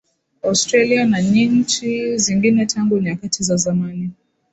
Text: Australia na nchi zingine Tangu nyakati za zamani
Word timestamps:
Australia 0.43 1.05
na 1.05 1.19
nchi 1.19 2.17
zingine 2.17 2.65
Tangu 2.65 2.97
nyakati 2.99 3.43
za 3.43 3.55
zamani 3.57 4.11